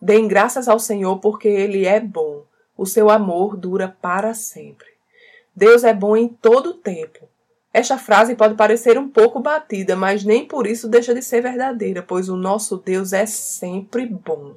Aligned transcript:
Deem 0.00 0.28
graças 0.28 0.68
ao 0.68 0.78
Senhor 0.78 1.18
porque 1.18 1.48
Ele 1.48 1.86
é 1.86 2.00
bom, 2.00 2.44
o 2.76 2.86
seu 2.86 3.10
amor 3.10 3.56
dura 3.56 3.96
para 4.00 4.34
sempre. 4.34 4.88
Deus 5.54 5.84
é 5.84 5.94
bom 5.94 6.16
em 6.16 6.28
todo 6.28 6.70
o 6.70 6.74
tempo. 6.74 7.28
Esta 7.72 7.98
frase 7.98 8.36
pode 8.36 8.54
parecer 8.54 8.96
um 8.98 9.08
pouco 9.08 9.40
batida, 9.40 9.96
mas 9.96 10.24
nem 10.24 10.46
por 10.46 10.66
isso 10.66 10.88
deixa 10.88 11.12
de 11.12 11.22
ser 11.22 11.40
verdadeira, 11.40 12.02
pois 12.02 12.28
o 12.28 12.36
nosso 12.36 12.76
Deus 12.76 13.12
é 13.12 13.26
sempre 13.26 14.06
bom. 14.06 14.54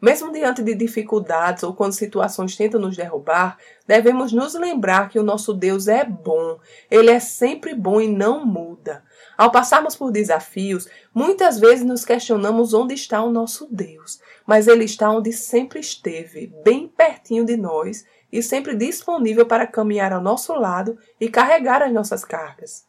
Mesmo 0.00 0.30
diante 0.30 0.62
de 0.62 0.74
dificuldades 0.74 1.62
ou 1.62 1.72
quando 1.72 1.94
situações 1.94 2.54
tentam 2.54 2.78
nos 2.78 2.94
derrubar, 2.94 3.56
devemos 3.86 4.32
nos 4.32 4.52
lembrar 4.52 5.08
que 5.08 5.18
o 5.18 5.22
nosso 5.22 5.54
Deus 5.54 5.88
é 5.88 6.04
bom. 6.04 6.58
Ele 6.90 7.10
é 7.10 7.18
sempre 7.18 7.74
bom 7.74 7.98
e 7.98 8.06
não 8.06 8.44
muda. 8.44 9.02
Ao 9.36 9.50
passarmos 9.50 9.96
por 9.96 10.10
desafios, 10.10 10.88
muitas 11.14 11.58
vezes 11.58 11.84
nos 11.84 12.04
questionamos 12.04 12.74
onde 12.74 12.94
está 12.94 13.22
o 13.22 13.30
nosso 13.30 13.66
Deus 13.70 14.20
mas 14.46 14.68
Ele 14.68 14.84
está 14.84 15.10
onde 15.10 15.32
sempre 15.32 15.80
esteve, 15.80 16.52
bem 16.64 16.88
pertinho 16.88 17.44
de 17.44 17.56
nós 17.56 18.04
e 18.30 18.42
sempre 18.42 18.74
disponível 18.74 19.46
para 19.46 19.66
caminhar 19.66 20.12
ao 20.12 20.20
nosso 20.20 20.52
lado 20.54 20.98
e 21.20 21.28
carregar 21.28 21.82
as 21.82 21.92
nossas 21.92 22.24
cargas. 22.24 22.84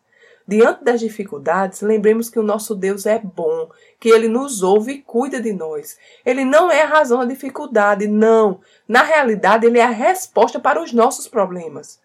Diante 0.48 0.84
das 0.84 1.00
dificuldades, 1.00 1.82
lembremos 1.82 2.30
que 2.30 2.38
o 2.38 2.44
nosso 2.44 2.76
Deus 2.76 3.08
é 3.08 3.18
bom, 3.18 3.68
que 4.00 4.10
ele 4.10 4.28
nos 4.28 4.62
ouve 4.62 4.92
e 4.92 5.02
cuida 5.02 5.42
de 5.42 5.52
nós. 5.52 5.98
Ele 6.24 6.46
não 6.46 6.70
é 6.70 6.84
a 6.84 6.88
razão 6.88 7.20
da 7.20 7.26
dificuldade, 7.26 8.08
não. 8.08 8.60
Na 8.88 9.02
realidade, 9.02 9.66
ele 9.66 9.80
é 9.80 9.84
a 9.84 9.90
resposta 9.90 10.60
para 10.60 10.82
os 10.82 10.94
nossos 10.94 11.28
problemas. 11.28 12.00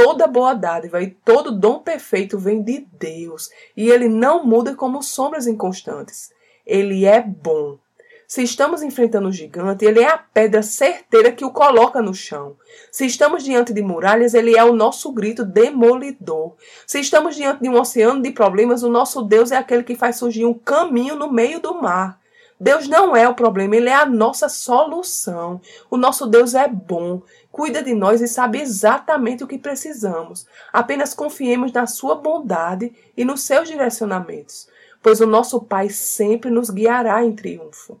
Toda 0.00 0.28
boa 0.28 0.54
dádiva 0.54 1.02
e 1.02 1.10
todo 1.10 1.50
dom 1.50 1.80
perfeito 1.80 2.38
vem 2.38 2.62
de 2.62 2.86
Deus, 3.00 3.50
e 3.76 3.90
ele 3.90 4.08
não 4.08 4.46
muda 4.46 4.76
como 4.76 5.02
sombras 5.02 5.48
inconstantes. 5.48 6.30
Ele 6.64 7.04
é 7.04 7.20
bom. 7.20 7.80
Se 8.24 8.40
estamos 8.40 8.80
enfrentando 8.80 9.26
um 9.26 9.32
gigante, 9.32 9.84
ele 9.84 9.98
é 9.98 10.06
a 10.06 10.16
pedra 10.16 10.62
certeira 10.62 11.32
que 11.32 11.44
o 11.44 11.50
coloca 11.50 12.00
no 12.00 12.14
chão. 12.14 12.56
Se 12.92 13.06
estamos 13.06 13.42
diante 13.42 13.72
de 13.72 13.82
muralhas, 13.82 14.34
ele 14.34 14.56
é 14.56 14.62
o 14.62 14.72
nosso 14.72 15.10
grito 15.10 15.44
demolidor. 15.44 16.54
Se 16.86 17.00
estamos 17.00 17.34
diante 17.34 17.64
de 17.64 17.68
um 17.68 17.76
oceano 17.76 18.22
de 18.22 18.30
problemas, 18.30 18.84
o 18.84 18.88
nosso 18.88 19.22
Deus 19.22 19.50
é 19.50 19.56
aquele 19.56 19.82
que 19.82 19.96
faz 19.96 20.14
surgir 20.14 20.44
um 20.44 20.54
caminho 20.54 21.16
no 21.16 21.32
meio 21.32 21.58
do 21.58 21.74
mar. 21.74 22.20
Deus 22.60 22.88
não 22.88 23.16
é 23.16 23.28
o 23.28 23.34
problema, 23.34 23.76
ele 23.76 23.88
é 23.88 23.94
a 23.94 24.06
nossa 24.06 24.48
solução. 24.48 25.60
O 25.88 25.96
nosso 25.96 26.26
Deus 26.26 26.54
é 26.54 26.66
bom, 26.66 27.22
cuida 27.52 27.82
de 27.82 27.94
nós 27.94 28.20
e 28.20 28.26
sabe 28.26 28.60
exatamente 28.60 29.44
o 29.44 29.46
que 29.46 29.58
precisamos. 29.58 30.46
Apenas 30.72 31.14
confiemos 31.14 31.70
na 31.72 31.86
sua 31.86 32.16
bondade 32.16 32.92
e 33.16 33.24
nos 33.24 33.42
seus 33.42 33.68
direcionamentos, 33.68 34.68
pois 35.00 35.20
o 35.20 35.26
nosso 35.26 35.60
Pai 35.60 35.88
sempre 35.88 36.50
nos 36.50 36.68
guiará 36.70 37.24
em 37.24 37.34
triunfo. 37.34 38.00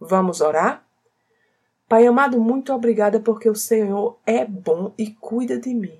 Vamos 0.00 0.40
orar? 0.40 0.84
Pai 1.88 2.06
amado, 2.06 2.40
muito 2.40 2.72
obrigada 2.72 3.20
porque 3.20 3.48
o 3.48 3.54
Senhor 3.54 4.18
é 4.26 4.44
bom 4.44 4.92
e 4.96 5.10
cuida 5.10 5.58
de 5.58 5.74
mim. 5.74 5.98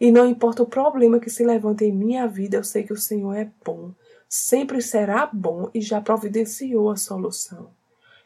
E 0.00 0.10
não 0.10 0.26
importa 0.26 0.62
o 0.62 0.66
problema 0.66 1.18
que 1.18 1.28
se 1.28 1.44
levante 1.44 1.84
em 1.84 1.92
minha 1.92 2.26
vida, 2.26 2.56
eu 2.56 2.64
sei 2.64 2.84
que 2.84 2.92
o 2.92 2.96
Senhor 2.96 3.34
é 3.34 3.50
bom, 3.64 3.92
sempre 4.28 4.82
será 4.82 5.28
bom 5.32 5.70
e 5.72 5.80
já 5.80 6.00
providenciou 6.00 6.90
a 6.90 6.96
solução. 6.96 7.70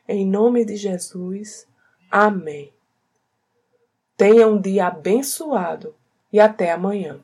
Em 0.09 0.27
nome 0.27 0.65
de 0.65 0.77
Jesus, 0.77 1.67
amém. 2.11 2.73
Tenha 4.17 4.49
um 4.49 4.61
dia 4.61 4.89
abençoado 4.89 5.95
e 6.33 6.41
até 6.41 6.73
amanhã. 6.73 7.21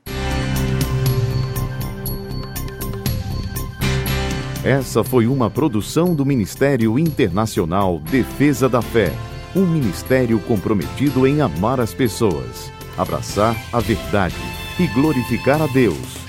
Essa 4.64 5.04
foi 5.04 5.26
uma 5.26 5.48
produção 5.48 6.14
do 6.14 6.26
Ministério 6.26 6.98
Internacional 6.98 7.98
Defesa 8.00 8.68
da 8.68 8.82
Fé, 8.82 9.12
um 9.54 9.64
ministério 9.64 10.38
comprometido 10.40 11.26
em 11.26 11.40
amar 11.40 11.80
as 11.80 11.94
pessoas, 11.94 12.70
abraçar 12.96 13.56
a 13.72 13.80
verdade 13.80 14.36
e 14.78 14.86
glorificar 14.88 15.62
a 15.62 15.66
Deus. 15.68 16.28